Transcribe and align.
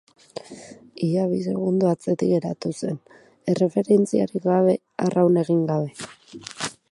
Ia 1.07 1.23
bi 1.33 1.41
segundo 1.49 1.89
atzetik 1.91 2.31
geratu 2.31 2.71
zen, 2.79 2.97
erreferentziarik 3.53 4.47
gabe 4.49 4.75
arraun 5.09 5.41
egin 5.45 5.61
gabe. 5.73 6.17